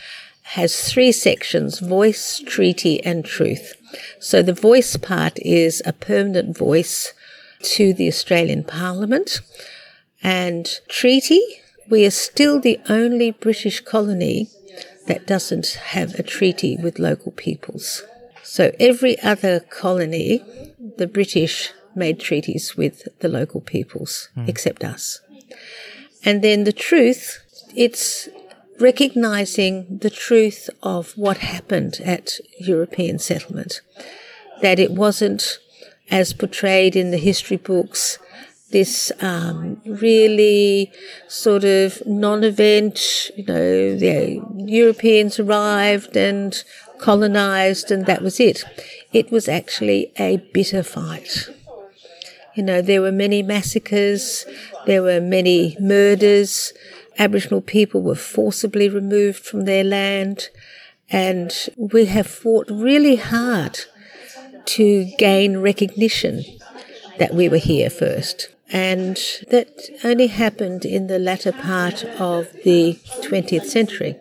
[0.51, 3.73] has three sections voice, treaty, and truth.
[4.19, 7.13] So the voice part is a permanent voice
[7.75, 9.41] to the Australian Parliament.
[10.23, 11.41] And treaty,
[11.89, 14.49] we are still the only British colony
[15.07, 18.03] that doesn't have a treaty with local peoples.
[18.43, 20.43] So every other colony,
[20.97, 24.47] the British made treaties with the local peoples, mm.
[24.47, 25.19] except us.
[26.23, 27.39] And then the truth,
[27.75, 28.29] it's
[28.79, 33.81] recognizing the truth of what happened at European settlement.
[34.61, 35.59] That it wasn't
[36.09, 38.17] as portrayed in the history books,
[38.71, 40.91] this um, really
[41.27, 46.63] sort of non-event, you know, the Europeans arrived and
[46.99, 48.63] colonized and that was it.
[49.13, 51.49] It was actually a bitter fight.
[52.55, 54.45] You know, there were many massacres,
[54.85, 56.73] there were many murders,
[57.19, 60.49] Aboriginal people were forcibly removed from their land,
[61.09, 63.79] and we have fought really hard
[64.65, 66.43] to gain recognition
[67.17, 68.49] that we were here first.
[68.69, 69.15] And
[69.49, 74.17] that only happened in the latter part of the 20th century.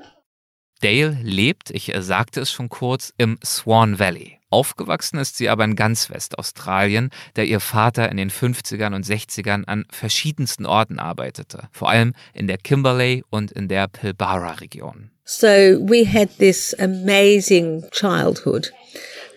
[0.82, 4.35] Dale lebt, ich sagte es schon kurz, im Swan Valley.
[4.50, 9.64] Aufgewachsen ist sie aber in ganz Westaustralien, da ihr Vater in den 50ern und 60ern
[9.64, 15.10] an verschiedensten Orten arbeitete, vor allem in der Kimberley und in der Pilbara-Region.
[15.24, 18.72] So we had this amazing childhood.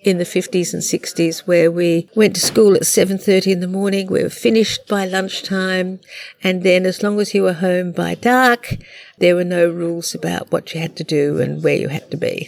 [0.02, 4.08] in the 50s and 60s where we went to school at 7:30 in the morning
[4.10, 6.00] we were finished by lunchtime
[6.42, 8.78] and then as long as you were home by dark
[9.18, 12.18] there were no rules about what you had to do and where you had to
[12.18, 12.48] be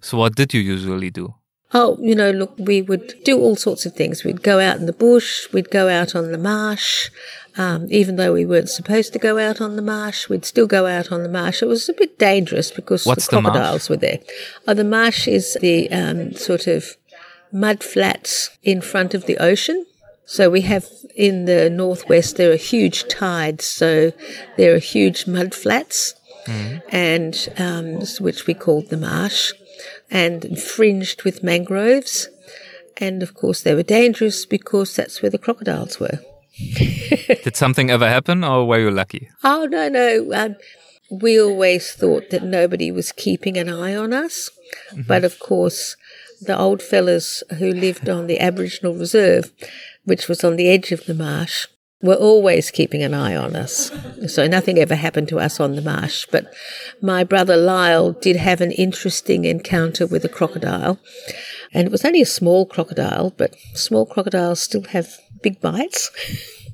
[0.00, 1.34] so what did you usually do
[1.72, 4.24] Oh, you know, look, we would do all sorts of things.
[4.24, 7.10] We'd go out in the bush, we'd go out on the marsh.
[7.56, 10.86] Um, even though we weren't supposed to go out on the marsh, we'd still go
[10.86, 11.62] out on the marsh.
[11.62, 14.18] It was a bit dangerous because What's the crocodiles the were there.
[14.68, 16.96] Oh, the marsh is the um, sort of
[17.52, 19.84] mud flats in front of the ocean.
[20.24, 24.12] So we have in the northwest there are huge tides, so
[24.56, 26.14] there are huge mud flats,
[26.46, 26.82] mm.
[26.88, 29.52] and um, which we called the marsh
[30.10, 32.28] and fringed with mangroves.
[32.96, 36.20] And of course, they were dangerous because that's where the crocodiles were.
[36.58, 39.30] Did something ever happen, or were you lucky?
[39.42, 40.32] Oh, no, no.
[40.34, 40.56] Um,
[41.10, 44.50] we always thought that nobody was keeping an eye on us.
[44.92, 45.02] Mm-hmm.
[45.06, 45.96] But of course,
[46.40, 49.52] the old fellas who lived on the Aboriginal Reserve,
[50.04, 51.66] which was on the edge of the marsh,
[52.02, 53.90] were always keeping an eye on us.
[54.26, 56.26] So nothing ever happened to us on the marsh.
[56.30, 56.52] But
[57.02, 60.98] my brother Lyle did have an interesting encounter with a crocodile.
[61.72, 66.10] And it was only a small crocodile, but small crocodiles still have big bites.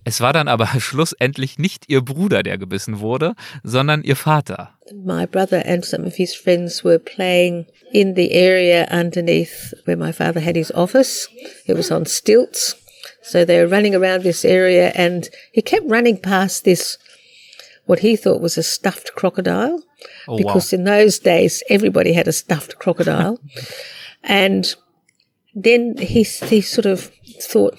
[0.09, 3.35] Es war dann aber schlussendlich nicht ihr Bruder, der gebissen wurde,
[3.65, 4.71] sondern ihr Vater.
[4.95, 10.13] My brother and some of his friends were playing in the area underneath where my
[10.13, 11.29] father had his office.
[11.67, 12.77] It was on stilts.
[13.27, 16.97] So they were running around this area and he kept running past this,
[17.87, 19.83] what he thought was a stuffed crocodile.
[20.29, 20.79] Oh, because wow.
[20.79, 23.41] in those days, everybody had a stuffed crocodile.
[24.23, 24.73] and
[25.57, 27.11] then he, he sort of
[27.41, 27.77] thought,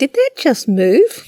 [0.00, 1.24] did that just move?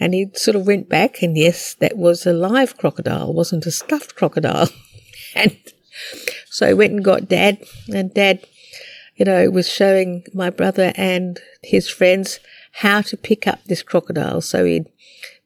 [0.00, 3.70] And he sort of went back and yes, that was a live crocodile, wasn't a
[3.70, 4.68] stuffed crocodile.
[5.36, 5.56] and
[6.50, 7.64] so I went and got dad
[7.94, 8.44] and dad,
[9.14, 12.40] you know, was showing my brother and his friends
[12.80, 14.40] how to pick up this crocodile.
[14.40, 14.86] So he'd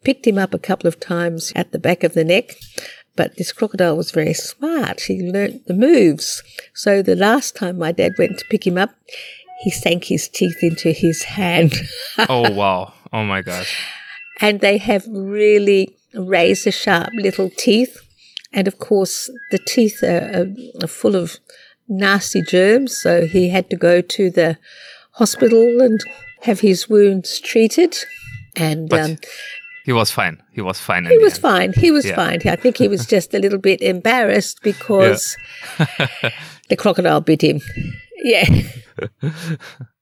[0.03, 2.57] picked him up a couple of times at the back of the neck.
[3.14, 5.03] But this crocodile was very smart.
[5.03, 6.43] He learnt the moves.
[6.75, 8.90] So the last time my dad went to pick him up,
[9.61, 11.75] he sank his teeth into his hand.
[12.29, 12.95] oh, wow.
[13.12, 13.85] Oh, my gosh.
[14.40, 18.01] And they have really razor sharp little teeth.
[18.53, 20.49] And of course, the teeth are,
[20.83, 21.38] are, full of
[21.87, 22.97] nasty germs.
[22.97, 24.59] So he had to go to the
[25.12, 26.01] hospital and
[26.42, 27.96] have his wounds treated.
[28.57, 29.18] And um,
[29.85, 30.42] he was fine.
[30.53, 31.07] He was fine.
[31.07, 31.72] He was fine.
[31.72, 32.16] He was yeah.
[32.16, 32.40] fine.
[32.44, 35.37] I think he was just a little bit embarrassed because
[35.79, 36.09] yeah.
[36.68, 37.61] the crocodile bit him.
[38.22, 38.44] Yeah.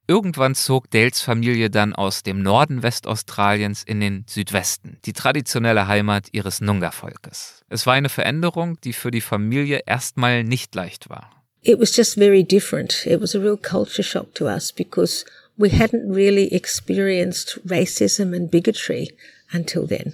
[0.07, 6.29] Irgendwann zog Dales Familie dann aus dem Norden Westaustraliens in den Südwesten, die traditionelle Heimat
[6.31, 7.63] ihres Noongar-Volkes.
[7.69, 11.29] Es war eine Veränderung, die für die Familie erstmal nicht leicht war.
[11.61, 13.05] It was just very different.
[13.05, 15.25] It was a real culture shock to us because
[15.59, 19.09] we hadn't really experienced racism and bigotry
[19.51, 20.13] until then.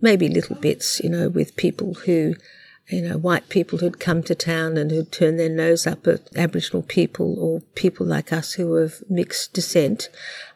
[0.00, 2.34] Maybe little bits, you know, with people who,
[2.88, 6.28] you know, white people who'd come to town and who'd turn their nose up at
[6.36, 10.08] Aboriginal people or people like us who were of mixed descent.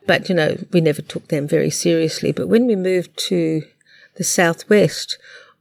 [0.05, 2.33] But, you know, we never took them very seriously.
[2.33, 3.63] But when we moved to
[4.17, 5.17] the southwest,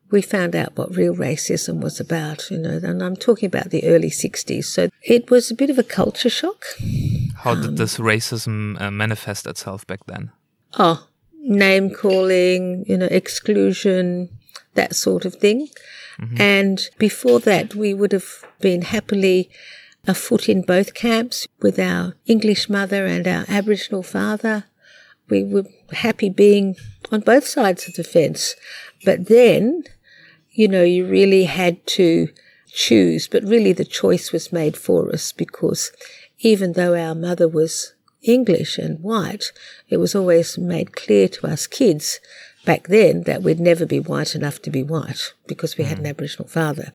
[0.10, 3.84] we found out what real racism was about, you know, and I'm talking about the
[3.84, 4.66] early 60s.
[4.66, 6.66] So it was a bit of a culture shock.
[7.40, 10.32] How did um, this racism uh, manifest itself back then?
[10.78, 11.08] Oh,
[11.40, 14.30] name calling, you know, exclusion,
[14.74, 15.70] that sort of thing.
[16.20, 16.42] Mm-hmm.
[16.42, 19.50] And before that, we would have been happily
[20.08, 24.66] afoot in both camps with our English mother and our Aboriginal father.
[25.30, 26.76] We were happy being
[27.12, 28.56] on both sides of the fence.
[29.04, 29.84] But then
[30.58, 32.30] you know, you really had to
[32.68, 35.92] choose, but really the choice was made for us because
[36.40, 39.52] even though our mother was English and white,
[39.90, 42.20] it was always made clear to us kids
[42.66, 45.88] back then that we'd never be white enough to be white because we mm.
[45.88, 46.10] had an mm.
[46.10, 46.94] Aboriginal father.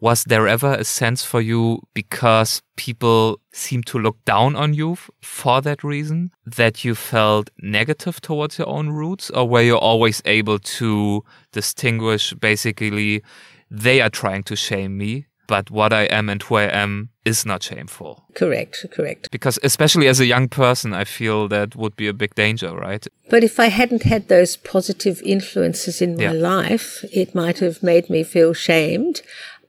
[0.00, 4.96] Was there ever a sense for you because people seem to look down on you
[5.20, 10.20] for that reason that you felt negative towards your own roots or were you always
[10.24, 13.22] able to distinguish basically
[13.70, 17.44] they are trying to shame me but what I am and who I am is
[17.44, 18.24] not shameful.
[18.34, 19.30] Correct, correct.
[19.30, 23.06] Because especially as a young person, I feel that would be a big danger, right?
[23.28, 26.32] But if I hadn't had those positive influences in my yeah.
[26.32, 29.20] life, it might have made me feel shamed.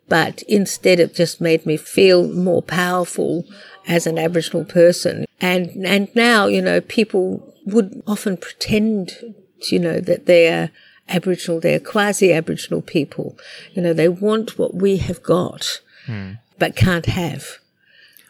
[0.07, 3.45] but instead it just made me feel more powerful
[3.85, 5.25] as an Aboriginal person.
[5.41, 7.25] And, and now, you know, people
[7.65, 9.35] would often pretend,
[9.71, 10.71] you know, that they're
[11.09, 13.37] Aboriginal, they're quasi-Aboriginal people.
[13.73, 16.33] You know, they want what we have got, hmm.
[16.57, 17.59] but can't have.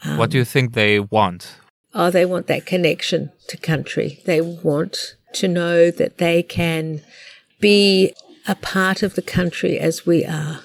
[0.04, 1.56] Um, what do you think they want?
[1.94, 4.22] Oh, they want that connection to country.
[4.26, 7.02] They want to know that they can
[7.60, 8.14] be
[8.48, 10.62] a part of the country as we are.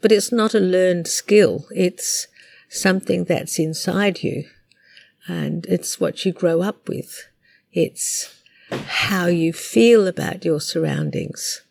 [0.00, 1.66] But it's not a learned skill.
[1.74, 2.26] It's
[2.68, 4.44] something that's inside you
[5.28, 7.28] and it's what you grow up with.
[7.72, 8.41] It's
[8.86, 11.62] how you feel about your surroundings.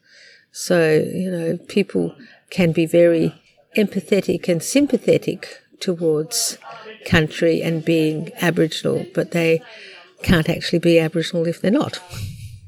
[0.51, 2.15] So, you know, people
[2.49, 3.33] can be very
[3.77, 5.47] empathetic and sympathetic
[5.79, 6.57] towards
[7.05, 9.61] country and being Aboriginal, but they
[10.23, 11.99] can't actually be Aboriginal if they're not.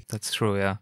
[0.10, 0.78] That's true, yeah.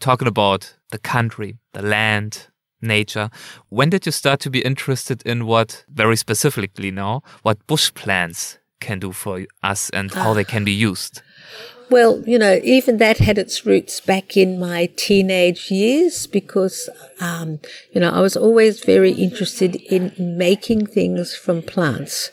[0.00, 2.48] Talking about the country, the land,
[2.80, 3.30] nature,
[3.68, 8.58] when did you start to be interested in what, very specifically now, what bush plants
[8.80, 11.22] can do for us and how they can be used?
[11.90, 17.60] Well, you know, even that had its roots back in my teenage years because, um,
[17.92, 22.30] you know, I was always very interested in making things from plants,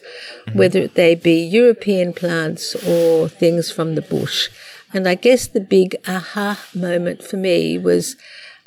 [0.48, 0.60] mm-hmm.
[0.60, 4.50] whether they be European plants or things from the bush.
[4.94, 8.18] And I guess the big aha moment for me was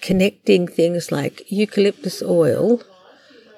[0.01, 2.83] connecting things like eucalyptus oil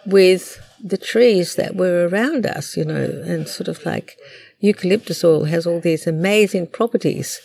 [0.04, 4.18] with the trees that were around us, you know, and sort of like
[4.60, 7.40] eucalyptus oil has all these amazing properties.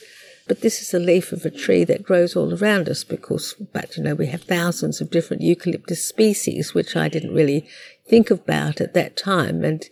[0.47, 3.97] But this is a leaf of a tree that grows all around us because, but
[3.97, 7.67] you know, we have thousands of different eucalyptus species, which I didn't really
[8.07, 9.63] think about at that time.
[9.63, 9.83] And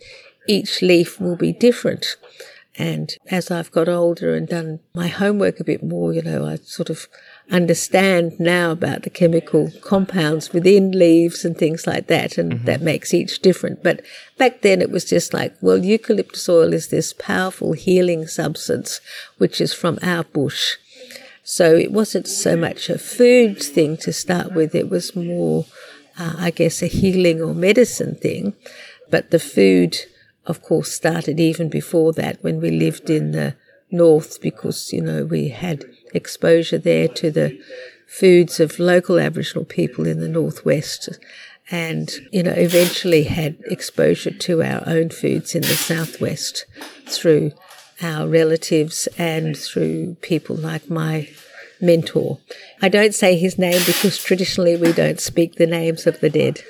[0.46, 2.16] each leaf will be different.
[2.76, 6.56] And as I've got older and done my homework a bit more, you know, I
[6.56, 7.08] sort of
[7.50, 12.64] understand now about the chemical compounds within leaves and things like that, and mm-hmm.
[12.64, 13.82] that makes each different.
[13.82, 14.02] But
[14.38, 19.00] back then it was just like, well, eucalyptus oil is this powerful healing substance
[19.38, 20.76] which is from our bush.
[21.42, 25.66] So it wasn't so much a food thing to start with, it was more,
[26.18, 28.54] uh, I guess, a healing or medicine thing.
[29.10, 29.96] But the food,
[30.46, 33.56] of course, started even before that when we lived in the
[33.90, 37.60] north because, you know, we had exposure there to the
[38.06, 41.08] foods of local Aboriginal people in the northwest
[41.70, 46.66] and, you know, eventually had exposure to our own foods in the southwest
[47.06, 47.52] through
[48.02, 51.28] our relatives and through people like my
[51.80, 52.38] mentor.
[52.82, 56.62] I don't say his name because traditionally we don't speak the names of the dead.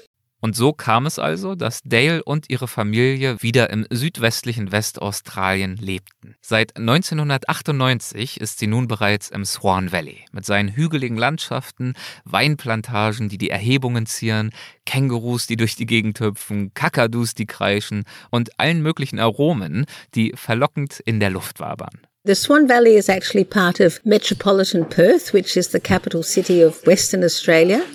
[0.44, 6.36] Und so kam es also, dass Dale und ihre Familie wieder im südwestlichen Westaustralien lebten.
[6.42, 11.94] Seit 1998 ist sie nun bereits im Swan Valley mit seinen hügeligen Landschaften,
[12.26, 14.50] Weinplantagen, die die Erhebungen zieren,
[14.84, 21.00] Kängurus, die durch die Gegend hüpfen, Kakadus, die kreischen und allen möglichen Aromen, die verlockend
[21.00, 22.06] in der Luft wabern.
[22.26, 26.82] The Swan Valley is actually part of metropolitan Perth, which is the capital city of
[26.86, 27.86] Western Australia,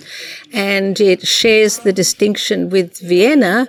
[0.52, 3.66] and it shares the distinction with Vienna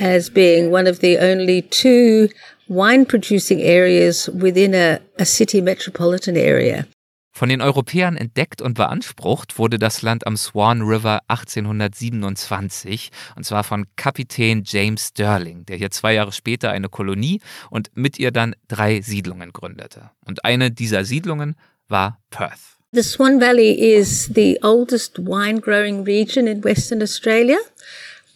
[0.00, 2.30] as being one of the only two
[2.66, 6.88] wine producing areas within a, a city metropolitan area.
[7.34, 13.64] Von den Europäern entdeckt und beansprucht wurde das Land am Swan River 1827 und zwar
[13.64, 17.40] von Kapitän James Sterling, der hier zwei Jahre später eine Kolonie
[17.70, 20.10] und mit ihr dann drei Siedlungen gründete.
[20.26, 21.56] Und eine dieser Siedlungen
[21.88, 22.60] war Perth.
[22.92, 27.56] The Swan Valley is the oldest wine growing region in Western Australia.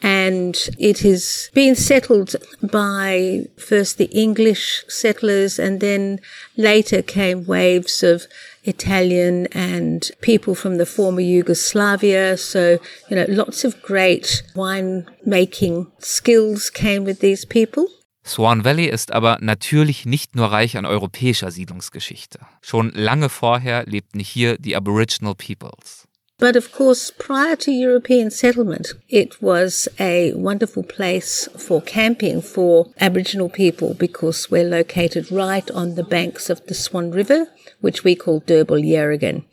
[0.06, 6.20] And it has been settled by first the English settlers and then
[6.56, 8.28] later came waves of
[8.62, 12.36] Italian and people from the former Yugoslavia.
[12.36, 17.88] So, you know, lots of great wine making skills came with these people.
[18.22, 22.38] Swan Valley ist aber natürlich nicht nur reich an europäischer Siedlungsgeschichte.
[22.60, 26.05] Schon lange vorher lebten hier die Aboriginal Peoples.
[26.38, 32.90] But of course, prior to European settlement, it was a wonderful place for camping for
[33.00, 37.46] Aboriginal people because we're located right on the banks of the Swan River,
[37.80, 39.44] which we call Derbarl Yerrigan.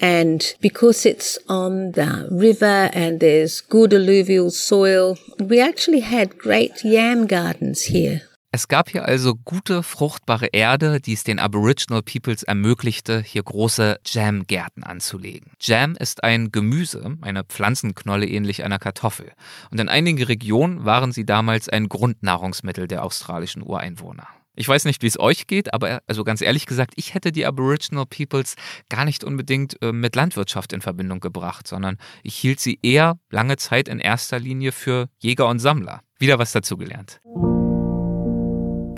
[0.00, 6.84] And because it's on the river and there's good alluvial soil, we actually had great
[6.84, 12.44] yam gardens here Es gab hier also gute, fruchtbare Erde, die es den Aboriginal Peoples
[12.44, 15.52] ermöglichte, hier große Jam-Gärten anzulegen.
[15.60, 19.32] Jam ist ein Gemüse, eine Pflanzenknolle ähnlich einer Kartoffel.
[19.70, 24.26] Und in einigen Regionen waren sie damals ein Grundnahrungsmittel der australischen Ureinwohner.
[24.56, 27.44] Ich weiß nicht, wie es euch geht, aber also ganz ehrlich gesagt, ich hätte die
[27.44, 28.56] Aboriginal Peoples
[28.88, 33.58] gar nicht unbedingt äh, mit Landwirtschaft in Verbindung gebracht, sondern ich hielt sie eher lange
[33.58, 36.00] Zeit in erster Linie für Jäger und Sammler.
[36.18, 37.20] Wieder was dazugelernt.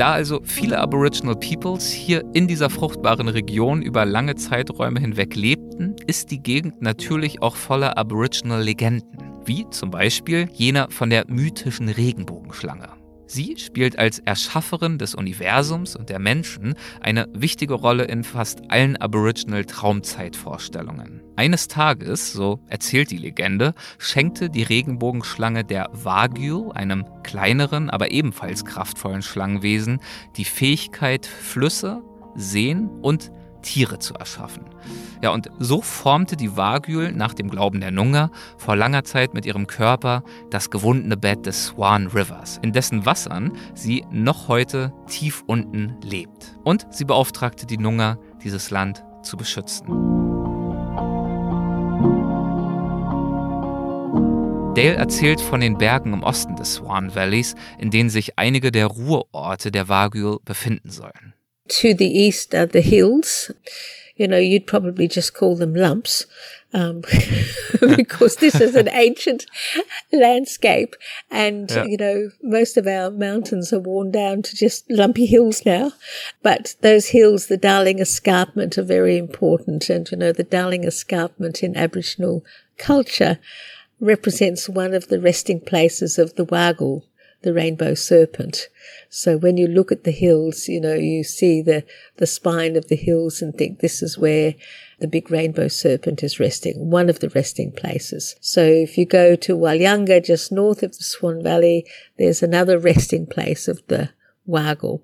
[0.00, 5.94] Da also viele Aboriginal Peoples hier in dieser fruchtbaren Region über lange Zeiträume hinweg lebten,
[6.06, 11.90] ist die Gegend natürlich auch voller Aboriginal Legenden, wie zum Beispiel jener von der mythischen
[11.90, 12.88] Regenbogenschlange.
[13.26, 18.96] Sie spielt als Erschafferin des Universums und der Menschen eine wichtige Rolle in fast allen
[18.96, 21.20] Aboriginal Traumzeitvorstellungen.
[21.40, 28.66] Eines Tages, so erzählt die Legende, schenkte die Regenbogenschlange der Wagyu, einem kleineren, aber ebenfalls
[28.66, 30.00] kraftvollen Schlangenwesen,
[30.36, 32.02] die Fähigkeit, Flüsse,
[32.34, 33.32] Seen und
[33.62, 34.66] Tiere zu erschaffen.
[35.22, 39.46] Ja, und so formte die Wagül nach dem Glauben der Nunga vor langer Zeit mit
[39.46, 45.42] ihrem Körper das gewundene Bett des Swan Rivers, in dessen Wassern sie noch heute tief
[45.46, 46.58] unten lebt.
[46.64, 50.29] Und sie beauftragte die Nunga, dieses Land zu beschützen.
[54.74, 58.86] Dale erzählt von den Bergen im Osten des Swan Valleys, in denen sich einige der
[58.86, 61.34] Ruheorte der Wagül befinden sollen.
[61.68, 63.52] To the east are the hills.
[64.14, 66.26] You know, you'd probably just call them lumps,
[66.72, 67.00] um,
[67.96, 69.46] because this is an ancient
[70.12, 70.94] landscape.
[71.30, 71.84] And, yeah.
[71.86, 75.92] you know, most of our mountains are worn down to just lumpy hills now.
[76.42, 79.90] But those hills, the Darling Escarpment are very important.
[79.90, 82.44] And, you know, the Darling Escarpment in Aboriginal
[82.76, 83.38] culture
[84.00, 87.02] represents one of the resting places of the Wagyl,
[87.42, 88.68] the rainbow serpent.
[89.08, 91.84] So when you look at the hills, you know, you see the,
[92.16, 94.54] the spine of the hills and think this is where
[94.98, 98.36] the big rainbow serpent is resting, one of the resting places.
[98.40, 101.86] So if you go to Walyunga, just north of the Swan Valley,
[102.18, 104.10] there's another resting place of the
[104.46, 105.00] Wagyl.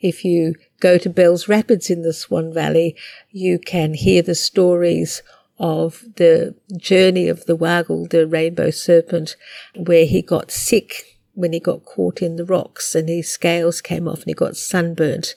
[0.00, 2.96] If you go to Bells Rapids in the Swan Valley,
[3.30, 5.22] you can hear the stories
[5.60, 9.36] of the journey of the Wagyl, the rainbow serpent,
[9.76, 14.08] where he got sick when he got caught in the rocks and his scales came
[14.08, 15.34] off and he got sunburnt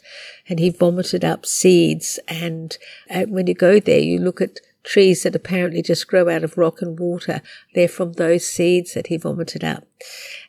[0.49, 2.19] and he vomited up seeds.
[2.27, 2.75] And
[3.13, 6.57] uh, when you go there, you look at trees that apparently just grow out of
[6.57, 7.41] rock and water.
[7.73, 9.85] They're from those seeds that he vomited up.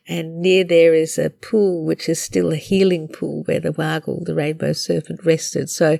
[0.06, 4.24] And near there is a pool, which is still a healing pool where the Wagyl,
[4.24, 5.70] the rainbow serpent, rested.
[5.70, 5.98] So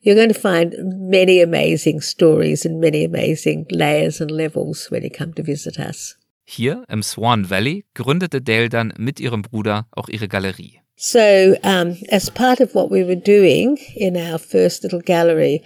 [0.00, 0.74] you're going to find
[1.10, 6.16] many amazing stories and many amazing layers and levels when you come to visit us.
[6.44, 10.80] Hier im Swan Valley gründete Dale dann mit ihrem Bruder auch ihre Galerie.
[10.96, 15.62] So, um, as part of what we were doing in our first little gallery,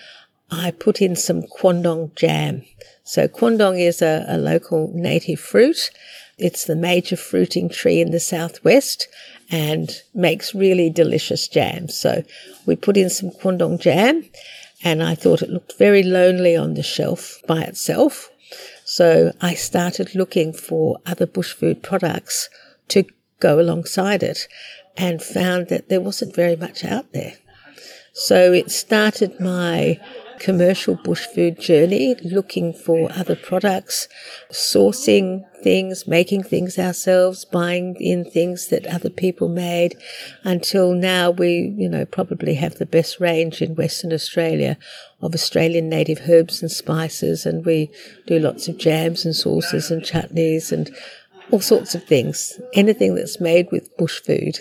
[0.51, 2.63] I put in some Quandong jam.
[3.05, 5.91] So, Quandong is a, a local native fruit.
[6.39, 9.09] It's the major fruiting tree in the southwest
[9.51, 11.89] and makes really delicious jam.
[11.89, 12.23] So,
[12.67, 14.25] we put in some Quandong jam
[14.83, 18.31] and I thought it looked very lonely on the shelf by itself.
[18.85, 22.49] So I started looking for other bush food products
[22.89, 23.05] to
[23.41, 24.47] go alongside it
[24.97, 27.35] and found that there wasn't very much out there.
[28.13, 30.01] So it started my
[30.39, 34.09] commercial bush food journey, looking for other products,
[34.51, 39.97] sourcing things, making things ourselves, buying in things that other people made
[40.45, 44.79] until now we, you know, probably have the best range in Western Australia
[45.21, 47.47] of Australian native herbs and spices.
[47.47, 47.91] And we
[48.27, 50.95] do lots of jams and sauces and chutneys and
[51.51, 52.61] all sorts of things.
[52.75, 54.61] Anything that's made with bush food.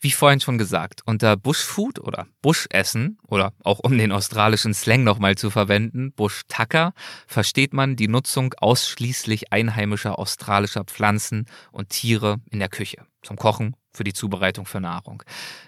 [0.00, 5.34] Wie vorhin schon gesagt, unter Bushfood oder Bushessen oder auch um den australischen Slang nochmal
[5.34, 6.92] zu verwenden, Bushtucker,
[7.26, 13.74] versteht man die Nutzung ausschließlich einheimischer australischer Pflanzen und Tiere in der Küche, zum Kochen
[13.92, 15.22] für die Zubereitung für Nahrung.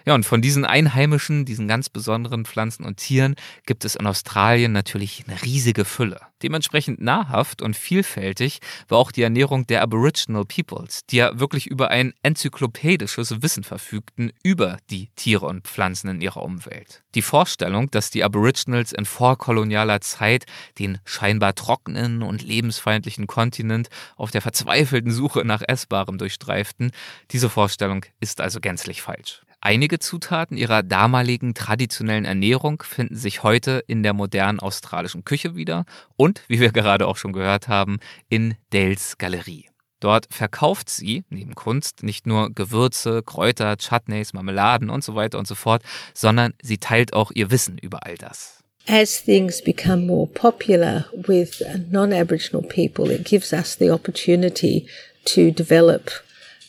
[0.05, 4.71] Ja, und von diesen einheimischen, diesen ganz besonderen Pflanzen und Tieren gibt es in Australien
[4.71, 6.19] natürlich eine riesige Fülle.
[6.43, 11.89] Dementsprechend nahrhaft und vielfältig war auch die Ernährung der Aboriginal Peoples, die ja wirklich über
[11.89, 17.03] ein enzyklopädisches Wissen verfügten über die Tiere und Pflanzen in ihrer Umwelt.
[17.15, 20.45] Die Vorstellung, dass die Aboriginals in vorkolonialer Zeit
[20.79, 26.91] den scheinbar trockenen und lebensfeindlichen Kontinent auf der verzweifelten Suche nach Essbarem durchstreiften,
[27.31, 29.41] diese Vorstellung ist also gänzlich falsch.
[29.63, 35.85] Einige Zutaten ihrer damaligen traditionellen Ernährung finden sich heute in der modernen australischen Küche wieder
[36.15, 39.70] und, wie wir gerade auch schon gehört haben, in Dales Galerie.
[40.01, 45.47] Dort verkauft sie neben Kunst nicht nur Gewürze, Kräuter, Chutneys, Marmeladen und so weiter und
[45.47, 45.83] so fort,
[46.13, 48.57] sondern sie teilt auch ihr Wissen über all das.
[48.87, 54.87] As things become more popular with non-Aboriginal people, it gives us the opportunity
[55.23, 56.09] to develop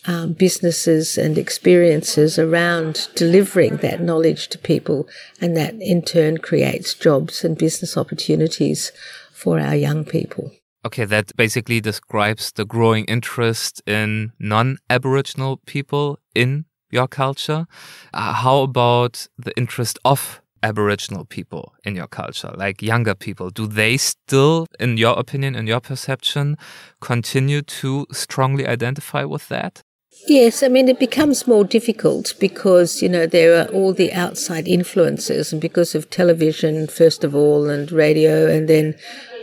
[0.07, 5.07] um, businesses and experiences around delivering that knowledge to people,
[5.41, 8.93] and that in turn creates jobs and business opportunities
[9.33, 10.53] for our young people.
[10.85, 17.67] Okay, that basically describes the growing interest in non Aboriginal people in your culture.
[18.13, 23.51] Uh, how about the interest of Aboriginal people in your culture, like younger people?
[23.51, 26.57] Do they still, in your opinion, in your perception,
[27.01, 29.83] continue to strongly identify with that?
[30.29, 34.69] Yes, I mean, it becomes more difficult because, you know, there are all the outside
[34.69, 38.95] influences and because of television, first of all, and radio, and then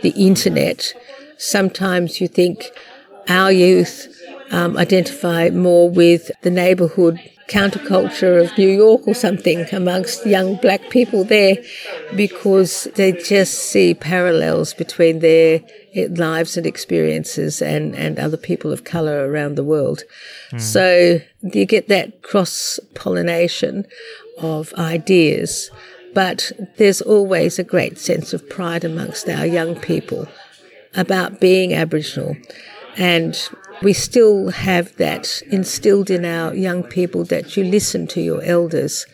[0.02, 0.94] the internet.
[1.40, 2.70] Sometimes you think
[3.26, 4.14] our youth
[4.50, 7.18] um, identify more with the neighbourhood
[7.48, 11.56] counterculture of New York or something amongst young black people there
[12.14, 15.60] because they just see parallels between their
[16.10, 20.02] lives and experiences and, and other people of colour around the world.
[20.52, 20.60] Mm.
[20.60, 23.86] So you get that cross pollination
[24.38, 25.70] of ideas,
[26.12, 30.28] but there's always a great sense of pride amongst our young people
[30.94, 32.36] about being Aboriginal.
[32.96, 33.38] And
[33.82, 39.06] we still have that instilled in our young people that you listen to your elders.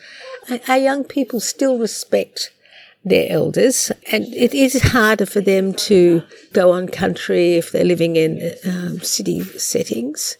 [0.67, 2.51] Our young people still respect
[3.05, 8.15] their elders, and it is harder for them to go on country if they're living
[8.15, 10.37] in um, city settings.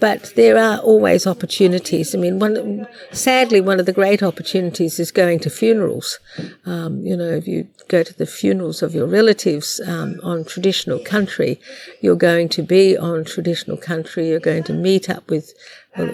[0.00, 2.14] But there are always opportunities.
[2.14, 6.20] I mean, one, sadly, one of the great opportunities is going to funerals.
[6.64, 11.00] Um, you know, if you go to the funerals of your relatives um, on traditional
[11.00, 11.60] country,
[12.00, 14.28] you're going to be on traditional country.
[14.28, 15.52] You're going to meet up with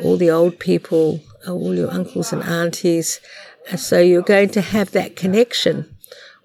[0.03, 3.21] all the old people, all your uncles and aunties.
[3.77, 5.95] So you're going to have that connection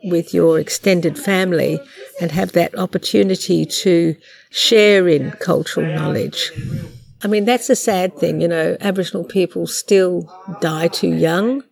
[0.04, 1.80] with your extended family
[2.22, 4.16] and have that opportunity to
[4.50, 6.52] share in cultural knowledge.
[7.22, 11.64] I mean, that's a sad thing, you know, Aboriginal people still die too young.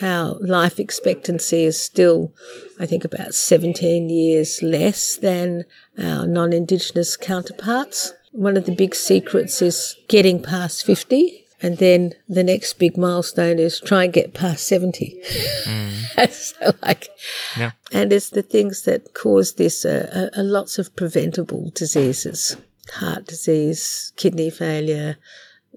[0.00, 2.32] Our life expectancy is still,
[2.78, 5.64] I think, about 17 years less than
[5.98, 8.12] our non Indigenous counterparts.
[8.32, 11.44] One of the big secrets is getting past 50.
[11.62, 15.18] And then the next big milestone is try and get past 70.
[15.64, 16.30] Mm.
[16.30, 17.08] so like,
[17.56, 17.70] yeah.
[17.90, 22.58] and it's the things that cause this, uh, uh, lots of preventable diseases
[22.90, 25.16] heart disease, kidney failure,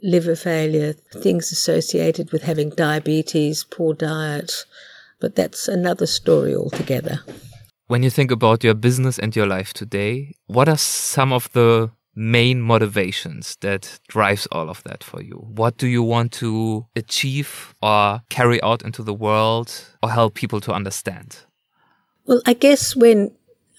[0.02, 4.66] liver failure, things associated with having diabetes, poor diet.
[5.20, 7.22] But that's another story altogether.
[7.88, 11.92] When you think about your business and your life today, what are some of the
[12.16, 15.36] main motivations that drives all of that for you?
[15.36, 20.62] What do you want to achieve or carry out into the world or help people
[20.62, 21.38] to understand?
[22.26, 23.32] Well, I guess when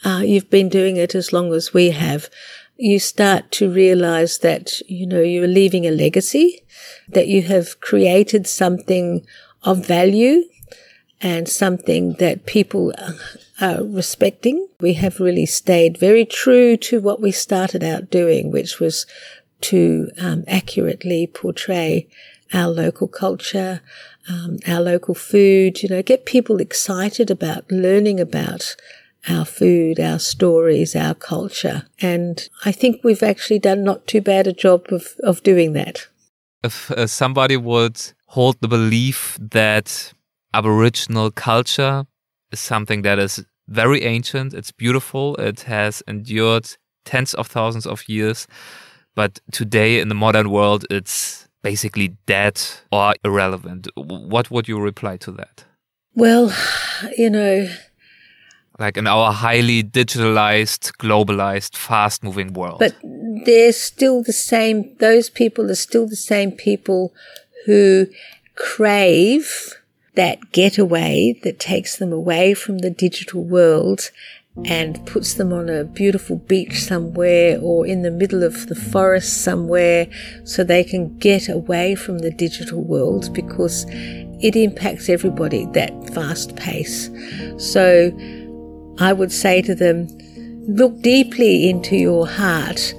[0.04, 2.28] uh, you've been doing it as long as we have,
[2.80, 6.62] you start to realize that, you know, you're leaving a legacy,
[7.08, 9.26] that you have created something
[9.62, 10.44] of value
[11.20, 12.92] and something that people
[13.60, 14.66] are respecting.
[14.80, 19.06] We have really stayed very true to what we started out doing, which was
[19.62, 22.08] to um, accurately portray
[22.52, 23.82] our local culture,
[24.28, 28.74] um, our local food, you know, get people excited about learning about
[29.28, 31.86] our food, our stories, our culture.
[32.00, 36.06] And I think we've actually done not too bad a job of, of doing that.
[36.62, 40.12] If uh, somebody would hold the belief that
[40.54, 42.06] Aboriginal culture
[42.52, 46.68] is something that is very ancient, it's beautiful, it has endured
[47.04, 48.46] tens of thousands of years,
[49.14, 52.60] but today in the modern world, it's basically dead
[52.90, 53.88] or irrelevant.
[53.96, 55.64] What would you reply to that?
[56.14, 56.52] Well,
[57.16, 57.68] you know,
[58.80, 62.78] like in our highly digitalized, globalized, fast moving world.
[62.78, 62.96] But
[63.44, 67.12] they're still the same, those people are still the same people
[67.66, 68.06] who
[68.56, 69.76] crave
[70.14, 74.10] that getaway that takes them away from the digital world
[74.64, 79.44] and puts them on a beautiful beach somewhere or in the middle of the forest
[79.44, 80.08] somewhere
[80.44, 83.86] so they can get away from the digital world because
[84.42, 87.10] it impacts everybody, that fast pace.
[87.58, 88.10] So
[89.00, 90.08] I would say to them,
[90.68, 92.94] look deeply into your heart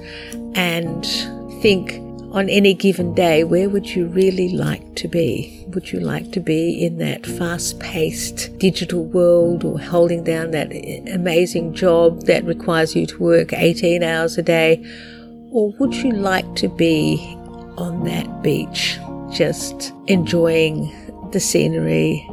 [0.54, 1.06] and
[1.62, 1.92] think
[2.32, 5.64] on any given day, where would you really like to be?
[5.68, 10.72] Would you like to be in that fast paced digital world or holding down that
[10.72, 14.84] eh, amazing job that requires you to work 18 hours a day?
[15.50, 17.18] Or would you like to be
[17.76, 18.98] on that beach,
[19.30, 20.90] just enjoying
[21.32, 22.26] the scenery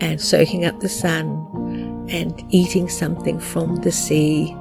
[0.00, 1.43] and soaking up the sun
[2.08, 4.54] and eating something from the sea,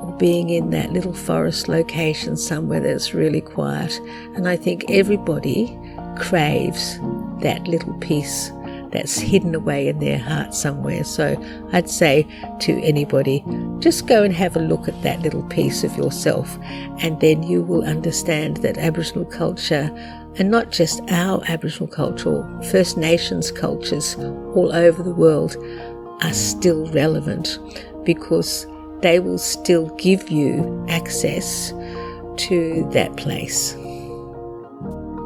[0.00, 4.00] or being in that little forest location somewhere that's really quiet.
[4.34, 5.78] And I think everybody
[6.18, 6.98] craves
[7.40, 8.50] that little peace
[8.90, 11.02] that's hidden away in their heart somewhere.
[11.02, 11.34] So
[11.72, 12.26] I'd say
[12.60, 13.42] to anybody,
[13.78, 16.58] just go and have a look at that little piece of yourself,
[16.98, 19.90] and then you will understand that Aboriginal culture,
[20.36, 24.14] and not just our Aboriginal culture, First Nations cultures
[24.54, 25.56] all over the world,
[26.22, 27.60] are still relevant
[28.04, 28.66] because
[29.00, 31.72] they will still give you access
[32.36, 33.76] to that place.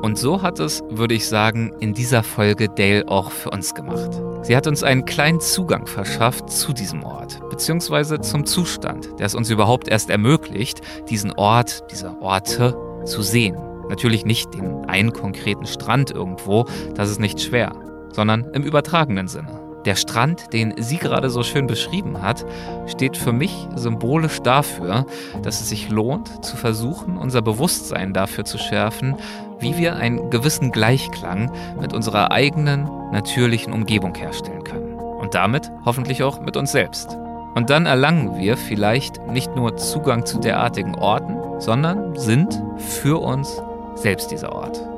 [0.03, 4.11] Und so hat es, würde ich sagen, in dieser Folge Dale auch für uns gemacht.
[4.43, 9.35] Sie hat uns einen kleinen Zugang verschafft zu diesem Ort, beziehungsweise zum Zustand, der es
[9.35, 10.81] uns überhaupt erst ermöglicht,
[11.11, 13.57] diesen Ort, diese Orte zu sehen.
[13.89, 17.73] Natürlich nicht den einen konkreten Strand irgendwo, das ist nicht schwer,
[18.13, 19.66] sondern im übertragenen Sinne.
[19.87, 22.45] Der Strand, den sie gerade so schön beschrieben hat,
[22.89, 25.07] steht für mich symbolisch dafür,
[25.43, 29.15] dass es sich lohnt, zu versuchen, unser Bewusstsein dafür zu schärfen,
[29.61, 34.95] wie wir einen gewissen Gleichklang mit unserer eigenen, natürlichen Umgebung herstellen können.
[34.95, 37.17] Und damit hoffentlich auch mit uns selbst.
[37.55, 43.63] Und dann erlangen wir vielleicht nicht nur Zugang zu derartigen Orten, sondern sind für uns
[43.95, 44.96] selbst dieser Ort.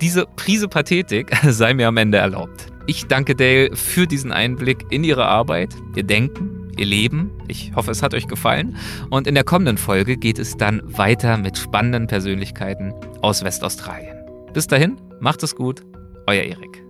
[0.00, 2.66] Diese Prise Pathetik sei mir am Ende erlaubt.
[2.86, 7.30] Ich danke Dale für diesen Einblick in ihre Arbeit, ihr Denken, ihr Leben.
[7.48, 8.76] Ich hoffe, es hat euch gefallen.
[9.10, 14.16] Und in der kommenden Folge geht es dann weiter mit spannenden Persönlichkeiten aus Westaustralien.
[14.54, 15.82] Bis dahin, macht es gut,
[16.26, 16.89] euer Erik.